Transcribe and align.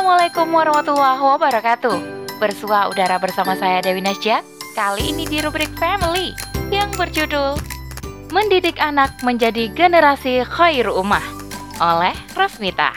Assalamualaikum 0.00 0.48
warahmatullahi 0.56 1.20
wabarakatuh. 1.20 1.96
Bersua 2.40 2.88
udara 2.88 3.20
bersama 3.20 3.52
saya 3.52 3.84
Dewi 3.84 4.00
Nasjak. 4.00 4.40
Kali 4.72 5.12
ini 5.12 5.28
di 5.28 5.44
rubrik 5.44 5.68
Family 5.76 6.32
yang 6.72 6.88
berjudul 6.96 7.60
Mendidik 8.32 8.80
Anak 8.80 9.20
Menjadi 9.20 9.68
Generasi 9.68 10.40
Khair 10.48 10.88
Ummah 10.88 11.20
oleh 11.84 12.16
Rasmita. 12.32 12.96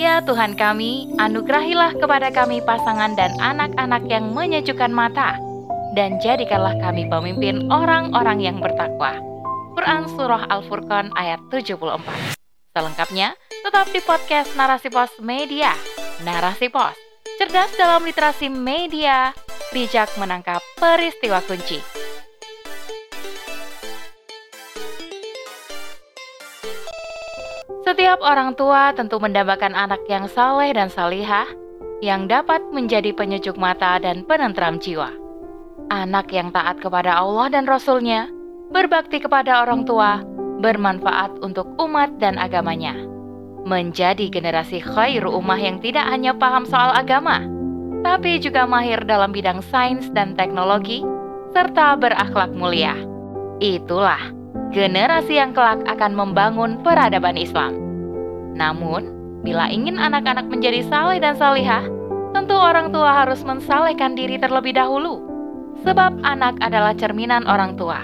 Ya 0.00 0.24
Tuhan 0.24 0.56
kami, 0.56 1.12
anugerahilah 1.20 1.92
kepada 2.00 2.32
kami 2.32 2.64
pasangan 2.64 3.20
dan 3.20 3.36
anak-anak 3.36 4.08
yang 4.08 4.32
menyejukkan 4.32 4.96
mata, 4.96 5.36
dan 5.92 6.16
jadikanlah 6.24 6.72
kami 6.80 7.04
pemimpin 7.04 7.68
orang-orang 7.68 8.40
yang 8.40 8.64
bertakwa. 8.64 9.20
Quran 9.76 10.08
Surah 10.16 10.48
Al-Furqan 10.48 11.12
ayat 11.20 11.44
74 11.52 12.37
Selengkapnya, 12.78 13.34
tetap 13.66 13.90
di 13.90 13.98
podcast 13.98 14.54
Narasi 14.54 14.86
Pos 14.86 15.10
Media. 15.18 15.74
Narasi 16.22 16.70
Pos, 16.70 16.94
cerdas 17.34 17.74
dalam 17.74 18.06
literasi 18.06 18.46
media, 18.46 19.34
bijak 19.74 20.06
menangkap 20.14 20.62
peristiwa 20.78 21.42
kunci. 21.42 21.82
Setiap 27.82 28.22
orang 28.22 28.54
tua 28.54 28.94
tentu 28.94 29.18
mendambakan 29.18 29.74
anak 29.74 30.06
yang 30.06 30.30
saleh 30.30 30.70
dan 30.70 30.86
salihah, 30.86 31.50
yang 31.98 32.30
dapat 32.30 32.62
menjadi 32.70 33.10
penyejuk 33.10 33.58
mata 33.58 33.98
dan 33.98 34.22
penentram 34.22 34.78
jiwa. 34.78 35.10
Anak 35.90 36.30
yang 36.30 36.54
taat 36.54 36.78
kepada 36.78 37.18
Allah 37.18 37.50
dan 37.50 37.66
Rasul-Nya, 37.66 38.30
berbakti 38.70 39.18
kepada 39.18 39.66
orang 39.66 39.82
tua, 39.82 40.22
bermanfaat 40.58 41.38
untuk 41.40 41.70
umat 41.78 42.18
dan 42.18 42.36
agamanya. 42.36 42.94
Menjadi 43.66 44.30
generasi 44.30 44.80
khair 44.82 45.26
ummah 45.26 45.58
yang 45.58 45.78
tidak 45.82 46.06
hanya 46.08 46.32
paham 46.34 46.64
soal 46.64 46.94
agama, 46.94 47.44
tapi 48.06 48.38
juga 48.38 48.64
mahir 48.64 49.02
dalam 49.04 49.34
bidang 49.34 49.60
sains 49.60 50.06
dan 50.14 50.38
teknologi, 50.38 51.02
serta 51.52 51.98
berakhlak 51.98 52.54
mulia. 52.54 52.94
Itulah 53.58 54.38
generasi 54.70 55.40
yang 55.40 55.50
kelak 55.56 55.82
akan 55.90 56.14
membangun 56.14 56.78
peradaban 56.86 57.34
Islam. 57.34 57.74
Namun, 58.54 59.10
bila 59.42 59.70
ingin 59.70 59.98
anak-anak 59.98 60.46
menjadi 60.50 60.82
saleh 60.86 61.18
dan 61.22 61.34
salihah, 61.38 61.86
tentu 62.34 62.54
orang 62.54 62.90
tua 62.94 63.24
harus 63.24 63.42
mensalehkan 63.46 64.14
diri 64.18 64.38
terlebih 64.38 64.74
dahulu. 64.74 65.22
Sebab 65.86 66.26
anak 66.26 66.58
adalah 66.58 66.90
cerminan 66.98 67.46
orang 67.46 67.78
tua. 67.78 68.02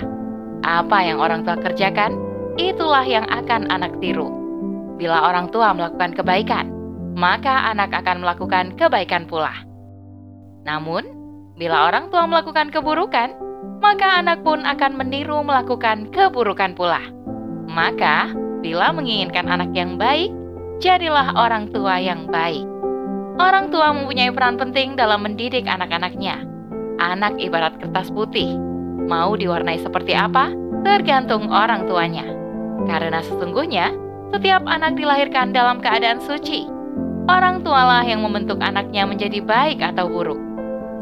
Apa 0.63 1.03
yang 1.03 1.19
orang 1.19 1.43
tua 1.43 1.59
kerjakan, 1.59 2.15
itulah 2.61 3.05
yang 3.07 3.27
akan 3.31 3.71
anak 3.71 3.97
tiru. 3.99 4.31
Bila 4.99 5.27
orang 5.27 5.51
tua 5.51 5.75
melakukan 5.75 6.15
kebaikan, 6.15 6.71
maka 7.15 7.71
anak 7.71 7.95
akan 7.95 8.23
melakukan 8.23 8.75
kebaikan 8.79 9.27
pula. 9.27 9.55
Namun, 10.67 11.07
bila 11.55 11.91
orang 11.91 12.11
tua 12.11 12.27
melakukan 12.27 12.75
keburukan, 12.75 13.35
maka 13.79 14.19
anak 14.19 14.43
pun 14.43 14.67
akan 14.67 14.99
meniru 14.99 15.43
melakukan 15.47 16.11
keburukan 16.11 16.75
pula. 16.75 17.03
Maka, 17.71 18.35
bila 18.63 18.91
menginginkan 18.91 19.47
anak 19.47 19.71
yang 19.77 19.95
baik, 20.01 20.35
jadilah 20.83 21.35
orang 21.39 21.71
tua 21.71 22.03
yang 22.03 22.27
baik. 22.27 22.67
Orang 23.39 23.71
tua 23.75 23.91
mempunyai 23.95 24.31
peran 24.31 24.59
penting 24.59 24.95
dalam 24.95 25.27
mendidik 25.27 25.67
anak-anaknya. 25.67 26.43
Anak 27.03 27.35
ibarat 27.39 27.75
kertas 27.83 28.11
putih, 28.15 28.55
mau 29.11 29.35
diwarnai 29.35 29.83
seperti 29.83 30.15
apa, 30.15 30.55
tergantung 30.87 31.51
orang 31.51 31.87
tuanya. 31.91 32.34
Karena 32.85 33.23
sesungguhnya, 33.23 33.95
setiap 34.35 34.67
anak 34.67 34.99
dilahirkan 34.99 35.55
dalam 35.55 35.79
keadaan 35.79 36.19
suci. 36.19 36.67
Orang 37.31 37.63
tualah 37.65 38.05
yang 38.05 38.21
membentuk 38.21 38.61
anaknya 38.61 39.07
menjadi 39.09 39.41
baik 39.41 39.81
atau 39.81 40.11
buruk. 40.11 40.37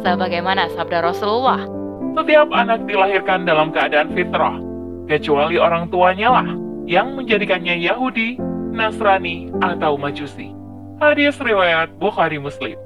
Sebagaimana 0.04 0.70
sabda 0.76 1.02
Rasulullah, 1.02 1.64
setiap 2.12 2.52
anak 2.52 2.84
dilahirkan 2.84 3.48
dalam 3.48 3.72
keadaan 3.72 4.12
fitrah, 4.12 4.60
kecuali 5.08 5.56
orang 5.56 5.88
tuanya 5.88 6.28
lah 6.28 6.48
yang 6.84 7.16
menjadikannya 7.16 7.80
Yahudi, 7.80 8.36
Nasrani, 8.74 9.48
atau 9.64 9.96
Majusi. 9.96 10.52
Hadis 11.00 11.40
riwayat 11.40 11.90
Bukhari 11.96 12.36
Muslim. 12.38 12.76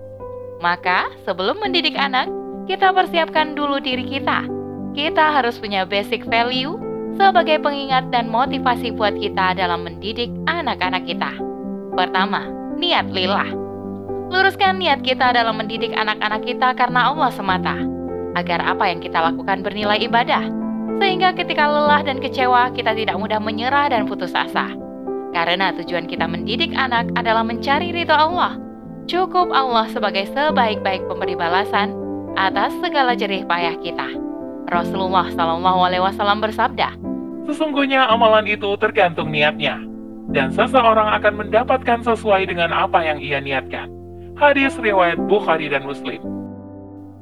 Maka, 0.62 1.10
sebelum 1.26 1.60
mendidik 1.60 1.98
anak, 1.98 2.30
kita 2.70 2.94
persiapkan 2.94 3.52
dulu 3.52 3.82
diri 3.82 4.06
kita. 4.06 4.48
Kita 4.96 5.36
harus 5.36 5.60
punya 5.60 5.84
basic 5.84 6.24
value 6.24 6.80
sebagai 7.16 7.58
pengingat 7.64 8.12
dan 8.12 8.28
motivasi 8.28 8.92
buat 8.92 9.16
kita 9.16 9.56
dalam 9.56 9.88
mendidik 9.88 10.28
anak-anak 10.46 11.08
kita. 11.08 11.32
Pertama, 11.96 12.44
niat 12.76 13.08
lillah. 13.10 13.48
Luruskan 14.28 14.76
niat 14.76 15.00
kita 15.00 15.32
dalam 15.32 15.56
mendidik 15.56 15.96
anak-anak 15.96 16.44
kita 16.44 16.76
karena 16.76 17.08
Allah 17.10 17.32
semata, 17.32 17.76
agar 18.36 18.60
apa 18.60 18.92
yang 18.92 19.00
kita 19.00 19.16
lakukan 19.16 19.64
bernilai 19.64 20.02
ibadah, 20.04 20.44
sehingga 21.00 21.32
ketika 21.32 21.64
lelah 21.64 22.04
dan 22.04 22.20
kecewa 22.20 22.70
kita 22.76 22.92
tidak 22.92 23.16
mudah 23.16 23.40
menyerah 23.40 23.88
dan 23.88 24.04
putus 24.04 24.36
asa. 24.36 24.76
Karena 25.32 25.72
tujuan 25.76 26.08
kita 26.08 26.24
mendidik 26.24 26.72
anak 26.72 27.12
adalah 27.16 27.44
mencari 27.44 27.92
ridho 27.92 28.12
Allah. 28.12 28.56
Cukup 29.06 29.52
Allah 29.54 29.86
sebagai 29.92 30.26
sebaik-baik 30.32 31.06
pemberi 31.06 31.38
balasan 31.38 31.94
atas 32.34 32.74
segala 32.82 33.14
jerih 33.14 33.46
payah 33.46 33.78
kita. 33.78 34.08
Rasulullah 34.66 35.30
Wasallam 35.30 36.42
bersabda, 36.42 37.05
Sesungguhnya 37.46 38.10
amalan 38.10 38.46
itu 38.50 38.74
tergantung 38.82 39.30
niatnya, 39.30 39.78
dan 40.34 40.50
seseorang 40.50 41.14
akan 41.22 41.46
mendapatkan 41.46 42.02
sesuai 42.02 42.50
dengan 42.50 42.74
apa 42.74 43.02
yang 43.06 43.22
ia 43.22 43.38
niatkan. 43.38 43.86
Hadis 44.36 44.74
riwayat 44.76 45.16
Bukhari 45.30 45.70
dan 45.70 45.86
Muslim. 45.86 46.18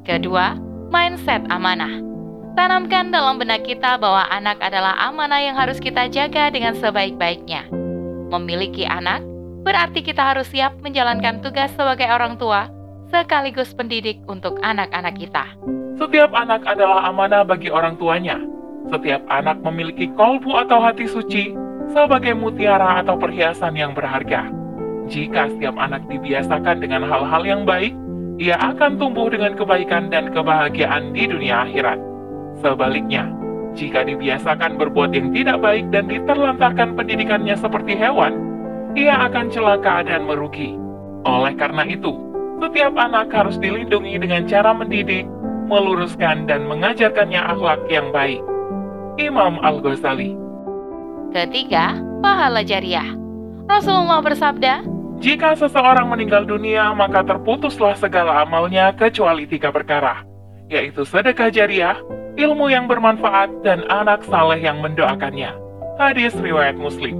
Kedua, 0.08 0.56
mindset 0.88 1.44
amanah. 1.52 2.02
Tanamkan 2.54 3.10
dalam 3.10 3.36
benak 3.36 3.66
kita 3.66 3.98
bahwa 3.98 4.24
anak 4.30 4.58
adalah 4.62 4.94
amanah 5.10 5.42
yang 5.42 5.58
harus 5.58 5.76
kita 5.82 6.06
jaga 6.06 6.54
dengan 6.54 6.72
sebaik-baiknya. 6.78 7.66
Memiliki 8.30 8.86
anak 8.86 9.22
berarti 9.66 10.04
kita 10.04 10.22
harus 10.22 10.46
siap 10.52 10.76
menjalankan 10.84 11.42
tugas 11.42 11.72
sebagai 11.74 12.06
orang 12.06 12.38
tua 12.38 12.70
sekaligus 13.10 13.74
pendidik 13.74 14.22
untuk 14.30 14.58
anak-anak 14.62 15.14
kita. 15.18 15.44
Setiap 15.98 16.34
anak 16.34 16.66
adalah 16.66 17.06
amanah 17.10 17.46
bagi 17.46 17.70
orang 17.70 17.94
tuanya, 17.98 18.38
setiap 18.92 19.22
anak 19.32 19.60
memiliki 19.64 20.10
kolbu 20.12 20.56
atau 20.60 20.80
hati 20.80 21.08
suci 21.08 21.54
sebagai 21.92 22.36
mutiara 22.36 23.00
atau 23.04 23.16
perhiasan 23.16 23.76
yang 23.76 23.92
berharga. 23.92 24.48
Jika 25.08 25.52
setiap 25.52 25.76
anak 25.76 26.04
dibiasakan 26.08 26.80
dengan 26.80 27.04
hal-hal 27.04 27.42
yang 27.44 27.62
baik, 27.68 27.92
ia 28.40 28.56
akan 28.56 28.96
tumbuh 28.96 29.28
dengan 29.28 29.52
kebaikan 29.54 30.08
dan 30.08 30.32
kebahagiaan 30.32 31.12
di 31.12 31.28
dunia 31.28 31.68
akhirat. 31.68 32.00
Sebaliknya, 32.64 33.28
jika 33.76 34.06
dibiasakan 34.06 34.80
berbuat 34.80 35.12
yang 35.12 35.34
tidak 35.34 35.60
baik 35.60 35.86
dan 35.92 36.08
diterlantarkan 36.08 36.96
pendidikannya 36.96 37.54
seperti 37.58 37.98
hewan, 37.98 38.32
ia 38.96 39.26
akan 39.28 39.50
celaka 39.50 40.06
dan 40.06 40.24
merugi. 40.24 40.78
Oleh 41.26 41.52
karena 41.58 41.82
itu, 41.84 42.14
setiap 42.62 42.94
anak 42.96 43.28
harus 43.34 43.58
dilindungi 43.58 44.14
dengan 44.18 44.46
cara 44.46 44.70
mendidik, 44.72 45.26
meluruskan, 45.66 46.46
dan 46.46 46.64
mengajarkannya 46.70 47.40
akhlak 47.42 47.82
yang 47.90 48.08
baik. 48.14 48.40
Imam 49.14 49.62
Al-Ghazali. 49.62 50.34
Ketiga, 51.30 51.98
pahala 52.18 52.66
jariah. 52.66 53.06
Rasulullah 53.70 54.18
bersabda, 54.22 54.82
Jika 55.22 55.54
seseorang 55.54 56.10
meninggal 56.10 56.44
dunia, 56.44 56.90
maka 56.92 57.22
terputuslah 57.22 57.94
segala 57.94 58.42
amalnya 58.42 58.90
kecuali 58.92 59.46
tiga 59.46 59.70
perkara, 59.70 60.26
yaitu 60.66 61.06
sedekah 61.06 61.48
jariah, 61.48 61.96
ilmu 62.34 62.68
yang 62.68 62.90
bermanfaat, 62.90 63.62
dan 63.62 63.86
anak 63.86 64.26
saleh 64.26 64.58
yang 64.58 64.82
mendoakannya. 64.82 65.54
Hadis 65.96 66.34
riwayat 66.34 66.74
Muslim. 66.74 67.14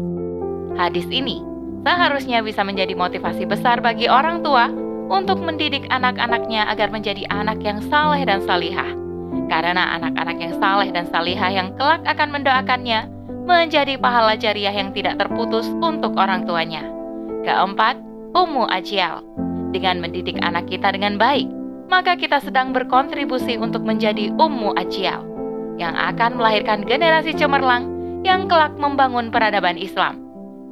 Hadis 0.74 1.06
ini 1.14 1.38
seharusnya 1.86 2.42
bisa 2.42 2.66
menjadi 2.66 2.98
motivasi 2.98 3.46
besar 3.46 3.78
bagi 3.78 4.10
orang 4.10 4.42
tua 4.42 4.66
untuk 5.06 5.38
mendidik 5.38 5.86
anak-anaknya 5.94 6.66
agar 6.66 6.90
menjadi 6.90 7.22
anak 7.30 7.62
yang 7.62 7.78
saleh 7.86 8.26
dan 8.26 8.42
salihah 8.42 9.03
karena 9.48 10.00
anak-anak 10.00 10.36
yang 10.40 10.54
saleh 10.58 10.88
dan 10.92 11.04
salihah 11.08 11.50
yang 11.52 11.68
kelak 11.76 12.02
akan 12.08 12.28
mendoakannya 12.32 13.08
menjadi 13.44 14.00
pahala 14.00 14.34
jariah 14.40 14.72
yang 14.72 14.90
tidak 14.96 15.20
terputus 15.20 15.68
untuk 15.84 16.16
orang 16.16 16.48
tuanya. 16.48 16.84
Keempat, 17.44 18.00
Ummu 18.32 18.64
Ajial. 18.72 19.20
Dengan 19.74 20.00
mendidik 20.00 20.40
anak 20.40 20.70
kita 20.70 20.94
dengan 20.94 21.20
baik, 21.20 21.50
maka 21.92 22.16
kita 22.16 22.40
sedang 22.40 22.72
berkontribusi 22.72 23.60
untuk 23.60 23.84
menjadi 23.84 24.32
Ummu 24.32 24.74
Ajial 24.80 25.20
yang 25.76 25.92
akan 25.92 26.40
melahirkan 26.40 26.86
generasi 26.86 27.34
cemerlang 27.36 27.90
yang 28.24 28.48
kelak 28.48 28.72
membangun 28.80 29.28
peradaban 29.28 29.76
Islam. 29.76 30.22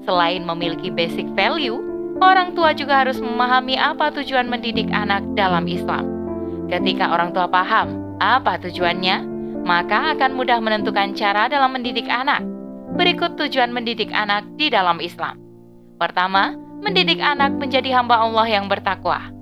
Selain 0.02 0.42
memiliki 0.42 0.88
basic 0.88 1.28
value, 1.36 1.78
orang 2.18 2.56
tua 2.56 2.72
juga 2.72 3.04
harus 3.04 3.20
memahami 3.20 3.76
apa 3.76 4.10
tujuan 4.16 4.48
mendidik 4.48 4.88
anak 4.90 5.22
dalam 5.36 5.68
Islam. 5.68 6.08
Ketika 6.72 7.12
orang 7.12 7.36
tua 7.36 7.46
paham 7.46 8.01
apa 8.22 8.54
tujuannya, 8.62 9.26
maka 9.66 10.14
akan 10.14 10.38
mudah 10.38 10.62
menentukan 10.62 11.10
cara 11.18 11.50
dalam 11.50 11.74
mendidik 11.74 12.06
anak. 12.06 12.46
Berikut 12.94 13.34
tujuan 13.34 13.74
mendidik 13.74 14.14
anak 14.14 14.46
di 14.54 14.70
dalam 14.70 15.02
Islam. 15.02 15.42
Pertama, 15.98 16.54
mendidik 16.78 17.18
anak 17.18 17.58
menjadi 17.58 17.98
hamba 17.98 18.22
Allah 18.22 18.46
yang 18.46 18.70
bertakwa. 18.70 19.32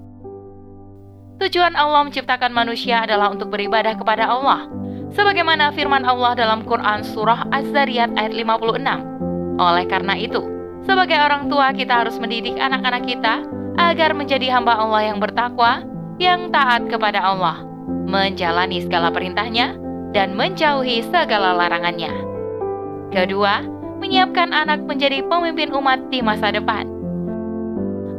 Tujuan 1.40 1.72
Allah 1.76 2.04
menciptakan 2.04 2.52
manusia 2.52 3.04
adalah 3.04 3.32
untuk 3.32 3.48
beribadah 3.52 3.96
kepada 3.96 4.28
Allah. 4.28 4.68
Sebagaimana 5.16 5.72
firman 5.72 6.04
Allah 6.04 6.36
dalam 6.36 6.62
Quran 6.68 7.00
Surah 7.02 7.48
Az-Zariyat 7.48 8.14
ayat 8.14 8.32
56. 8.36 9.56
Oleh 9.56 9.84
karena 9.88 10.14
itu, 10.14 10.40
sebagai 10.84 11.16
orang 11.16 11.48
tua 11.48 11.72
kita 11.72 12.04
harus 12.04 12.20
mendidik 12.20 12.60
anak-anak 12.60 13.08
kita 13.08 13.42
agar 13.80 14.12
menjadi 14.12 14.52
hamba 14.52 14.76
Allah 14.78 15.10
yang 15.10 15.18
bertakwa, 15.18 15.82
yang 16.20 16.52
taat 16.52 16.86
kepada 16.92 17.24
Allah, 17.24 17.69
menjalani 18.06 18.84
segala 18.84 19.12
perintahnya, 19.12 19.76
dan 20.10 20.34
menjauhi 20.34 21.06
segala 21.08 21.54
larangannya. 21.54 22.10
Kedua, 23.10 23.62
menyiapkan 24.00 24.54
anak 24.54 24.86
menjadi 24.86 25.22
pemimpin 25.26 25.74
umat 25.74 25.98
di 26.08 26.22
masa 26.22 26.54
depan. 26.54 26.86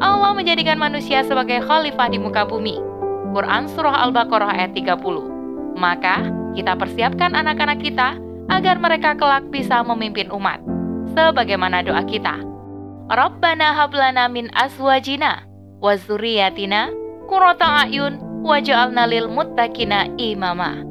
Allah 0.01 0.33
menjadikan 0.33 0.81
manusia 0.81 1.21
sebagai 1.21 1.61
khalifah 1.61 2.09
di 2.09 2.17
muka 2.17 2.41
bumi 2.41 2.91
Quran 3.31 3.71
Surah 3.71 4.03
Al-Baqarah 4.07 4.51
ayat 4.51 4.75
30. 4.75 5.79
Maka, 5.79 6.27
kita 6.51 6.75
persiapkan 6.75 7.31
anak-anak 7.31 7.79
kita 7.79 8.19
agar 8.51 8.75
mereka 8.75 9.15
kelak 9.15 9.47
bisa 9.47 9.79
memimpin 9.87 10.27
umat. 10.35 10.59
Sebagaimana 11.15 11.79
doa 11.83 12.03
kita. 12.03 12.43
Rabbana 13.11 13.75
hablana 13.75 14.27
min 14.27 14.51
azwajina 14.55 15.43
wa 15.79 15.95
zurriyatina 15.95 16.91
qurrata 17.27 17.87
a'yun 17.87 18.19
waj'alna 18.41 19.05
lil 19.07 19.29
muttaqina 19.29 20.09
imama. 20.17 20.81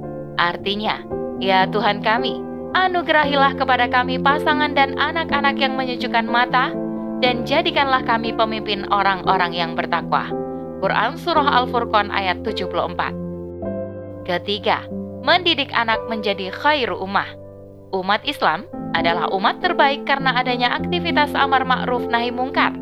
Artinya, 0.40 1.02
ya 1.42 1.66
Tuhan 1.68 2.00
kami, 2.00 2.40
anugerahilah 2.72 3.58
kepada 3.58 3.90
kami 3.90 4.16
pasangan 4.22 4.72
dan 4.72 4.96
anak-anak 4.96 5.58
yang 5.58 5.74
menyejukkan 5.76 6.26
mata 6.30 6.72
dan 7.20 7.44
jadikanlah 7.44 8.00
kami 8.06 8.32
pemimpin 8.32 8.88
orang-orang 8.88 9.52
yang 9.52 9.76
bertakwa. 9.76 10.32
Quran 10.80 11.20
Surah 11.20 11.60
Al-Furqan 11.60 12.08
ayat 12.08 12.40
74. 12.40 14.24
Ketiga, 14.24 14.88
mendidik 15.20 15.68
anak 15.76 16.00
menjadi 16.08 16.48
khairu 16.48 16.96
ummah. 16.96 17.28
Umat 17.92 18.24
Islam 18.24 18.64
adalah 18.96 19.28
umat 19.36 19.60
terbaik 19.60 20.08
karena 20.08 20.40
adanya 20.40 20.72
aktivitas 20.72 21.36
amar 21.36 21.68
ma'ruf 21.68 22.08
nahi 22.08 22.32
mungkar. 22.32 22.72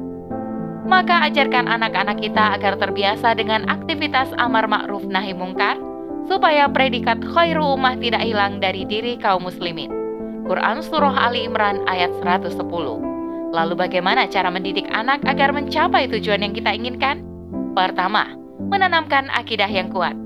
Maka 0.88 1.20
ajarkan 1.28 1.68
anak-anak 1.68 2.16
kita 2.16 2.56
agar 2.56 2.80
terbiasa 2.80 3.36
dengan 3.36 3.68
aktivitas 3.68 4.32
amar 4.40 4.64
ma'ruf 4.64 5.04
nahi 5.04 5.36
mungkar 5.36 5.76
supaya 6.24 6.64
predikat 6.64 7.20
khairu 7.20 7.76
ummah 7.76 7.92
tidak 8.00 8.24
hilang 8.24 8.56
dari 8.56 8.88
diri 8.88 9.20
kaum 9.20 9.44
muslimin. 9.44 9.92
Quran 10.48 10.80
Surah 10.80 11.28
Ali 11.28 11.44
Imran 11.44 11.84
ayat 11.84 12.08
110. 12.24 12.56
Lalu 13.52 13.74
bagaimana 13.76 14.24
cara 14.32 14.48
mendidik 14.48 14.88
anak 14.88 15.20
agar 15.28 15.52
mencapai 15.52 16.08
tujuan 16.08 16.40
yang 16.40 16.56
kita 16.56 16.72
inginkan? 16.72 17.20
Pertama, 17.76 18.32
menanamkan 18.56 19.28
akidah 19.36 19.68
yang 19.68 19.92
kuat. 19.92 20.16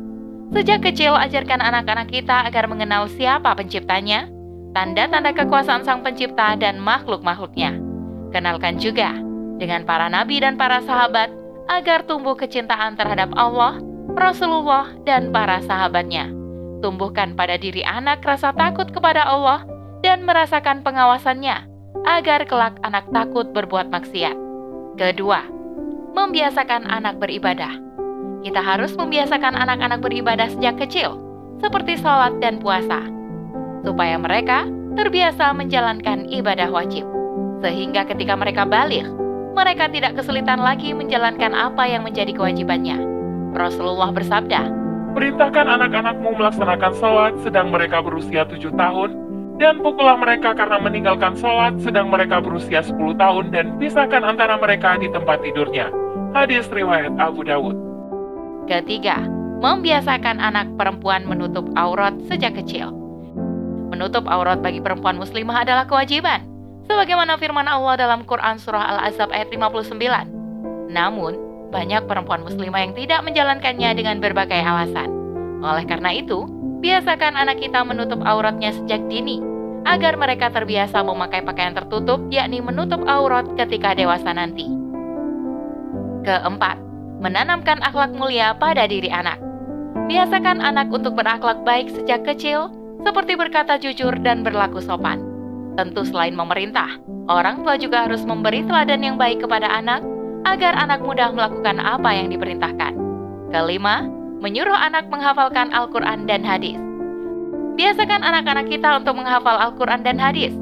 Sejak 0.54 0.86
kecil, 0.86 1.18
ajarkan 1.18 1.58
anak-anak 1.58 2.06
kita 2.06 2.46
agar 2.46 2.70
mengenal 2.70 3.10
siapa 3.10 3.50
penciptanya, 3.58 4.30
tanda-tanda 4.78 5.34
kekuasaan 5.34 5.82
sang 5.82 6.06
pencipta 6.06 6.54
dan 6.54 6.78
makhluk-makhluknya. 6.78 7.82
Kenalkan 8.30 8.78
juga 8.78 9.31
dengan 9.62 9.86
para 9.86 10.10
nabi 10.10 10.42
dan 10.42 10.58
para 10.58 10.82
sahabat 10.82 11.30
agar 11.70 12.02
tumbuh 12.02 12.34
kecintaan 12.34 12.98
terhadap 12.98 13.30
Allah, 13.38 13.78
Rasulullah, 14.18 14.90
dan 15.06 15.30
para 15.30 15.62
sahabatnya. 15.62 16.34
Tumbuhkan 16.82 17.38
pada 17.38 17.54
diri 17.54 17.86
anak 17.86 18.26
rasa 18.26 18.50
takut 18.50 18.90
kepada 18.90 19.22
Allah 19.22 19.62
dan 20.02 20.26
merasakan 20.26 20.82
pengawasannya, 20.82 21.62
agar 22.02 22.42
kelak 22.50 22.74
anak 22.82 23.06
takut 23.14 23.54
berbuat 23.54 23.86
maksiat. 23.94 24.34
Kedua, 24.98 25.46
membiasakan 26.18 26.90
anak 26.90 27.22
beribadah. 27.22 27.78
Kita 28.42 28.58
harus 28.58 28.98
membiasakan 28.98 29.54
anak-anak 29.54 30.02
beribadah 30.02 30.50
sejak 30.50 30.74
kecil, 30.82 31.14
seperti 31.62 31.94
sholat 32.02 32.34
dan 32.42 32.58
puasa, 32.58 33.06
supaya 33.86 34.18
mereka 34.18 34.66
terbiasa 34.98 35.54
menjalankan 35.54 36.26
ibadah 36.26 36.66
wajib. 36.74 37.06
Sehingga 37.62 38.02
ketika 38.10 38.34
mereka 38.34 38.66
balik, 38.66 39.06
mereka 39.52 39.88
tidak 39.88 40.18
kesulitan 40.18 40.60
lagi 40.60 40.96
menjalankan 40.96 41.52
apa 41.52 41.84
yang 41.86 42.02
menjadi 42.02 42.32
kewajibannya. 42.32 42.98
Rasulullah 43.52 44.10
bersabda, 44.10 44.82
Perintahkan 45.12 45.68
anak-anakmu 45.68 46.40
melaksanakan 46.40 46.92
sholat 46.96 47.32
sedang 47.44 47.68
mereka 47.68 48.00
berusia 48.00 48.48
tujuh 48.48 48.72
tahun, 48.72 49.12
dan 49.60 49.84
pukullah 49.84 50.16
mereka 50.16 50.56
karena 50.56 50.80
meninggalkan 50.80 51.36
sholat 51.36 51.76
sedang 51.84 52.08
mereka 52.08 52.40
berusia 52.40 52.80
10 52.80 52.96
tahun 53.20 53.52
dan 53.52 53.76
pisahkan 53.76 54.24
antara 54.24 54.56
mereka 54.56 54.96
di 54.96 55.12
tempat 55.12 55.44
tidurnya. 55.44 55.92
Hadis 56.32 56.64
riwayat 56.72 57.12
Abu 57.20 57.44
Dawud. 57.44 57.76
Ketiga, 58.64 59.20
membiasakan 59.60 60.40
anak 60.40 60.72
perempuan 60.80 61.28
menutup 61.28 61.68
aurat 61.76 62.16
sejak 62.26 62.56
kecil. 62.56 62.88
Menutup 63.92 64.24
aurat 64.24 64.64
bagi 64.64 64.80
perempuan 64.80 65.20
muslimah 65.20 65.62
adalah 65.68 65.84
kewajiban, 65.84 66.40
sebagaimana 66.86 67.38
firman 67.38 67.66
Allah 67.66 67.98
dalam 67.98 68.22
Quran 68.26 68.58
Surah 68.58 68.96
Al-Azab 68.96 69.30
ayat 69.30 69.50
59. 69.50 70.90
Namun, 70.92 71.32
banyak 71.72 72.04
perempuan 72.04 72.44
muslimah 72.44 72.84
yang 72.84 72.92
tidak 72.92 73.24
menjalankannya 73.24 73.90
dengan 73.96 74.20
berbagai 74.20 74.60
alasan. 74.60 75.08
Oleh 75.64 75.88
karena 75.88 76.12
itu, 76.12 76.44
biasakan 76.84 77.38
anak 77.38 77.62
kita 77.62 77.80
menutup 77.86 78.20
auratnya 78.26 78.76
sejak 78.76 79.00
dini, 79.08 79.40
agar 79.88 80.20
mereka 80.20 80.52
terbiasa 80.52 81.00
memakai 81.00 81.40
pakaian 81.42 81.72
tertutup, 81.72 82.20
yakni 82.28 82.60
menutup 82.60 83.02
aurat 83.08 83.48
ketika 83.56 83.96
dewasa 83.96 84.36
nanti. 84.36 84.68
Keempat, 86.22 86.78
menanamkan 87.18 87.82
akhlak 87.82 88.14
mulia 88.14 88.54
pada 88.54 88.86
diri 88.86 89.08
anak. 89.10 89.40
Biasakan 90.06 90.60
anak 90.60 90.92
untuk 90.92 91.16
berakhlak 91.16 91.64
baik 91.64 91.88
sejak 91.88 92.22
kecil, 92.28 92.68
seperti 93.02 93.34
berkata 93.34 93.80
jujur 93.80 94.14
dan 94.22 94.44
berlaku 94.46 94.78
sopan. 94.78 95.31
Tentu 95.78 96.04
selain 96.04 96.36
memerintah, 96.36 97.00
orang 97.28 97.64
tua 97.64 97.80
juga 97.80 98.04
harus 98.04 98.20
memberi 98.28 98.60
teladan 98.64 99.00
yang 99.00 99.16
baik 99.16 99.40
kepada 99.40 99.68
anak 99.68 100.04
agar 100.44 100.76
anak 100.76 101.00
mudah 101.00 101.32
melakukan 101.32 101.80
apa 101.80 102.10
yang 102.12 102.28
diperintahkan. 102.28 102.92
Kelima, 103.48 104.04
menyuruh 104.42 104.76
anak 104.76 105.08
menghafalkan 105.08 105.72
Al-Quran 105.72 106.28
dan 106.28 106.44
hadis. 106.44 106.76
Biasakan 107.78 108.20
anak-anak 108.20 108.68
kita 108.68 109.00
untuk 109.00 109.16
menghafal 109.16 109.56
Al-Quran 109.56 110.04
dan 110.04 110.20
hadis, 110.20 110.52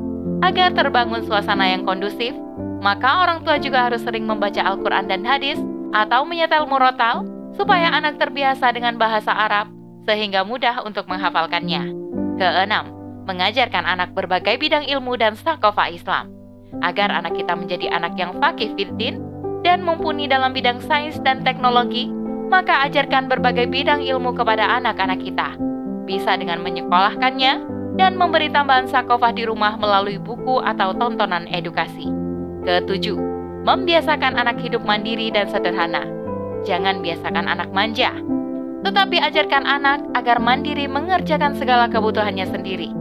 agar 0.47 0.71
terbangun 0.79 1.27
suasana 1.27 1.67
yang 1.67 1.83
kondusif 1.83 2.31
maka 2.81 3.29
orang 3.29 3.45
tua 3.45 3.61
juga 3.61 3.89
harus 3.89 4.01
sering 4.01 4.25
membaca 4.25 4.61
Al-Quran 4.65 5.05
dan 5.07 5.23
hadis 5.23 5.61
atau 5.93 6.25
menyetel 6.25 6.64
murotal 6.64 7.29
supaya 7.55 7.93
anak 7.93 8.17
terbiasa 8.17 8.73
dengan 8.73 8.97
bahasa 8.97 9.31
Arab 9.37 9.69
sehingga 10.09 10.43
mudah 10.49 10.81
untuk 10.88 11.05
menghafalkannya. 11.07 11.93
Keenam, 12.40 12.88
mengajarkan 13.31 13.87
anak 13.87 14.11
berbagai 14.19 14.59
bidang 14.59 14.83
ilmu 14.91 15.15
dan 15.15 15.39
sakofa 15.39 15.87
Islam 15.87 16.35
agar 16.83 17.15
anak 17.15 17.39
kita 17.39 17.55
menjadi 17.55 17.87
anak 17.95 18.19
yang 18.19 18.35
fakih 18.43 18.75
fitin 18.75 19.23
dan 19.63 19.87
mumpuni 19.87 20.27
dalam 20.27 20.51
bidang 20.51 20.83
sains 20.83 21.19
dan 21.23 21.47
teknologi, 21.47 22.11
maka 22.51 22.91
ajarkan 22.91 23.31
berbagai 23.31 23.71
bidang 23.71 24.03
ilmu 24.03 24.35
kepada 24.35 24.67
anak-anak 24.83 25.23
kita. 25.23 25.55
Bisa 26.09 26.35
dengan 26.35 26.65
menyekolahkannya 26.67 27.53
dan 27.95 28.17
memberi 28.19 28.51
tambahan 28.51 28.91
sakofah 28.91 29.31
di 29.31 29.47
rumah 29.47 29.79
melalui 29.79 30.19
buku 30.19 30.59
atau 30.65 30.91
tontonan 30.97 31.47
edukasi. 31.51 32.09
Ketujuh, 32.67 33.19
membiasakan 33.63 34.35
anak 34.41 34.59
hidup 34.59 34.83
mandiri 34.83 35.31
dan 35.31 35.47
sederhana. 35.47 36.09
Jangan 36.65 37.01
biasakan 37.01 37.47
anak 37.49 37.73
manja, 37.73 38.13
tetapi 38.85 39.17
ajarkan 39.21 39.65
anak 39.65 40.01
agar 40.17 40.41
mandiri 40.41 40.89
mengerjakan 40.89 41.57
segala 41.57 41.89
kebutuhannya 41.89 42.49
sendiri. 42.49 43.00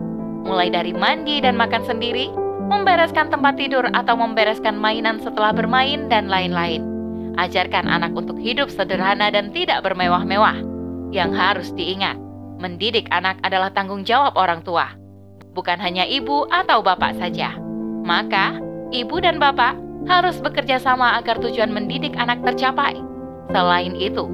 Mulai 0.49 0.73
dari 0.73 0.97
mandi 0.97 1.37
dan 1.45 1.53
makan 1.53 1.85
sendiri, 1.85 2.33
membereskan 2.73 3.29
tempat 3.29 3.53
tidur 3.61 3.85
atau 3.93 4.17
membereskan 4.17 4.73
mainan 4.73 5.21
setelah 5.21 5.53
bermain, 5.53 6.09
dan 6.09 6.25
lain-lain. 6.25 6.81
Ajarkan 7.37 7.85
anak 7.85 8.17
untuk 8.17 8.41
hidup 8.41 8.73
sederhana 8.73 9.29
dan 9.29 9.53
tidak 9.53 9.85
bermewah-mewah. 9.85 10.57
Yang 11.13 11.31
harus 11.37 11.69
diingat, 11.77 12.17
mendidik 12.57 13.05
anak 13.13 13.37
adalah 13.45 13.69
tanggung 13.69 14.01
jawab 14.01 14.33
orang 14.33 14.65
tua, 14.65 14.89
bukan 15.53 15.77
hanya 15.77 16.09
ibu 16.09 16.49
atau 16.49 16.81
bapak 16.81 17.21
saja. 17.21 17.53
Maka, 18.01 18.57
ibu 18.89 19.21
dan 19.21 19.37
bapak 19.37 19.77
harus 20.09 20.41
bekerja 20.41 20.81
sama 20.81 21.13
agar 21.21 21.37
tujuan 21.37 21.69
mendidik 21.69 22.17
anak 22.17 22.41
tercapai. 22.41 22.97
Selain 23.53 23.93
itu, 23.93 24.25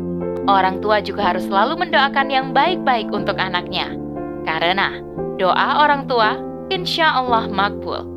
orang 0.47 0.79
tua 0.79 1.03
juga 1.03 1.35
harus 1.35 1.43
selalu 1.43 1.87
mendoakan 1.87 2.27
yang 2.31 2.55
baik-baik 2.55 3.11
untuk 3.11 3.35
anaknya. 3.35 3.91
Karena 4.47 4.99
doa 5.35 5.83
orang 5.83 6.07
tua 6.07 6.39
insya 6.71 7.11
Allah 7.11 7.47
makbul. 7.51 8.07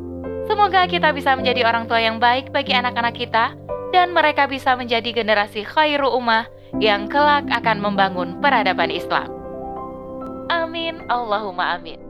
Semoga 0.49 0.89
kita 0.89 1.13
bisa 1.13 1.37
menjadi 1.37 1.67
orang 1.67 1.85
tua 1.85 2.01
yang 2.01 2.17
baik 2.17 2.49
bagi 2.49 2.73
anak-anak 2.73 3.13
kita 3.13 3.53
dan 3.93 4.15
mereka 4.15 4.49
bisa 4.49 4.73
menjadi 4.73 5.13
generasi 5.13 5.61
khairu 5.61 6.09
ummah 6.09 6.49
yang 6.81 7.05
kelak 7.05 7.45
akan 7.53 7.77
membangun 7.81 8.37
peradaban 8.41 8.89
Islam. 8.89 9.29
Amin, 10.49 11.05
Allahumma 11.09 11.77
amin. 11.77 12.01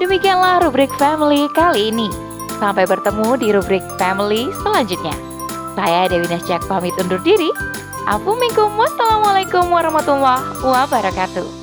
Demikianlah 0.00 0.64
rubrik 0.64 0.88
family 0.96 1.44
kali 1.52 1.92
ini. 1.92 2.08
Sampai 2.56 2.88
bertemu 2.88 3.36
di 3.36 3.48
rubrik 3.52 3.84
family 4.00 4.48
selanjutnya. 4.64 5.12
Saya 5.76 6.08
Dewi 6.08 6.28
Nasjak 6.28 6.64
pamit 6.68 6.96
undur 6.96 7.20
diri. 7.20 7.52
Assalamualaikum 8.08 9.68
warahmatullahi 9.68 10.64
wabarakatuh. 10.64 11.59